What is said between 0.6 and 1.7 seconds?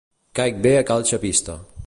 bé a cal xapista.